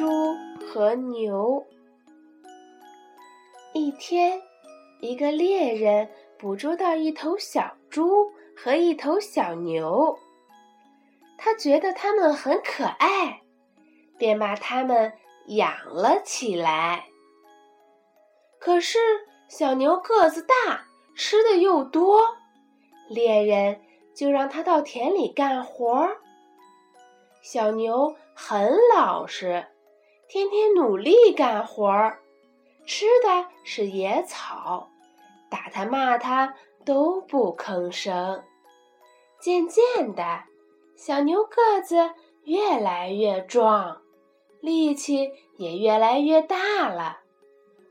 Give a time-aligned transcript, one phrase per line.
[0.00, 0.08] 猪
[0.66, 1.66] 和牛。
[3.74, 4.40] 一天，
[5.02, 10.18] 一个猎人捕捉到一头小猪和一头小牛，
[11.36, 13.42] 他觉得它们很可爱，
[14.16, 15.12] 便把它们
[15.48, 17.04] 养了起来。
[18.58, 18.98] 可是
[19.48, 22.22] 小牛个子大，吃的又多，
[23.10, 23.82] 猎人
[24.14, 26.16] 就让它到田里干活儿。
[27.42, 29.66] 小牛很老实，
[30.32, 32.20] 天天努力干活儿，
[32.86, 34.88] 吃的是野草，
[35.50, 36.54] 打它骂它
[36.86, 38.44] 都不吭声。
[39.40, 40.44] 渐渐的，
[40.96, 42.12] 小牛个子
[42.44, 44.02] 越来越壮，
[44.60, 47.18] 力气也越来越大了，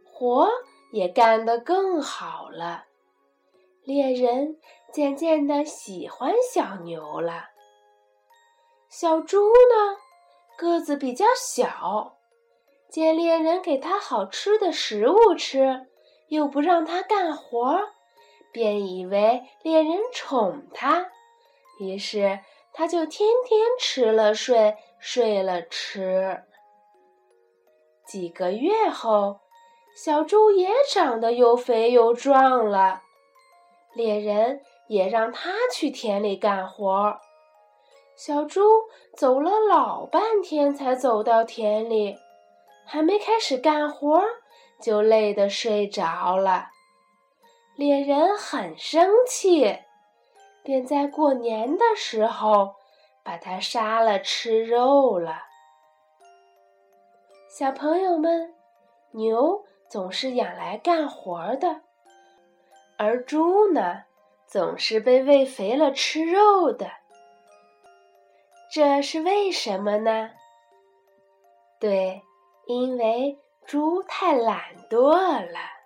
[0.09, 0.49] 活
[0.93, 2.85] 也干得更好了。
[3.83, 4.57] 猎人
[4.93, 7.49] 渐渐的喜欢小牛了。
[8.87, 9.97] 小猪呢，
[10.57, 12.15] 个子比较小，
[12.89, 15.87] 见猎人给它好吃的食物吃，
[16.27, 17.79] 又不让它干活，
[18.51, 21.05] 便以为猎人宠它，
[21.79, 22.39] 于是
[22.73, 26.43] 它就天天吃了睡，睡了吃。
[28.07, 29.39] 几个月后，
[29.95, 33.03] 小猪也长得又肥又壮了，
[33.93, 37.19] 猎人也让它去田里干活。
[38.17, 38.61] 小猪
[39.15, 42.17] 走了老半天，才走到田里，
[42.91, 44.19] 还没开始干活，
[44.81, 46.69] 就累得睡着了。
[47.75, 49.77] 猎人很生气，
[50.63, 52.77] 便在过年的时候
[53.23, 55.43] 把它杀了吃肉了。
[57.47, 58.55] 小朋友们，
[59.11, 61.81] 牛总是养来干活的，
[62.97, 64.05] 而猪呢，
[64.47, 66.89] 总是被喂肥了吃肉的。
[68.71, 70.31] 这是为什么呢？
[71.79, 72.23] 对，
[72.69, 74.61] 因为猪太懒
[74.91, 75.15] 惰
[75.51, 75.78] 了。